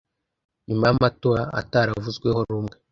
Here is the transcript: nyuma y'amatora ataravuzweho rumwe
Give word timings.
nyuma 0.67 0.83
y'amatora 0.89 1.43
ataravuzweho 1.59 2.39
rumwe 2.49 2.75